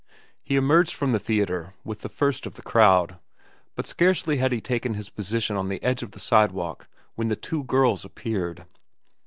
He 0.41 0.55
emerged 0.55 0.95
from 0.95 1.11
the 1.11 1.19
theatre 1.19 1.75
with 1.83 2.01
the 2.01 2.09
first 2.09 2.47
of 2.47 2.55
the 2.55 2.63
crowd; 2.63 3.19
but 3.75 3.85
scarcely 3.85 4.37
had 4.37 4.51
he 4.51 4.59
taken 4.59 4.95
his 4.95 5.11
position 5.11 5.55
on 5.55 5.69
the 5.69 5.83
edge 5.83 6.01
of 6.01 6.09
the 6.09 6.19
sidewalk 6.19 6.87
when 7.13 7.27
the 7.27 7.35
two 7.35 7.63
girls 7.65 8.03
appeared. 8.03 8.65